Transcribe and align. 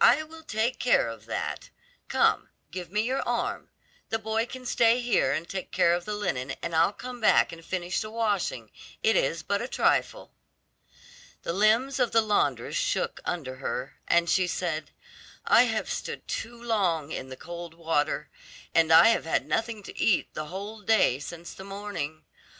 "I 0.00 0.24
will 0.24 0.42
take 0.42 0.80
care 0.80 1.06
of 1.06 1.26
that. 1.26 1.70
Come, 2.08 2.48
give 2.72 2.90
me 2.90 3.02
your 3.02 3.22
arm. 3.22 3.68
The 4.08 4.18
boy 4.18 4.44
can 4.46 4.66
stay 4.66 4.98
here 5.00 5.30
and 5.30 5.48
take 5.48 5.70
care 5.70 5.94
of 5.94 6.04
the 6.04 6.16
linen, 6.16 6.54
and 6.60 6.74
I'll 6.74 6.92
come 6.92 7.20
back 7.20 7.52
and 7.52 7.64
finish 7.64 8.00
the 8.00 8.10
washing; 8.10 8.72
it 9.04 9.14
is 9.14 9.44
but 9.44 9.62
a 9.62 9.68
trifle." 9.68 10.32
The 11.44 11.52
limbs 11.52 12.00
of 12.00 12.10
the 12.10 12.20
laundress 12.20 12.74
shook 12.74 13.20
under 13.24 13.54
her, 13.58 13.94
and 14.08 14.28
she 14.28 14.48
said, 14.48 14.90
"I 15.44 15.66
have 15.66 15.88
stood 15.88 16.26
too 16.26 16.60
long 16.60 17.12
in 17.12 17.28
the 17.28 17.36
cold 17.36 17.74
water, 17.74 18.28
and 18.74 18.92
I 18.92 19.10
have 19.10 19.24
had 19.24 19.46
nothing 19.46 19.84
to 19.84 19.96
eat 19.96 20.34
the 20.34 20.46
whole 20.46 20.80
day 20.80 21.20
since 21.20 21.54
the 21.54 21.62
morning. 21.62 22.24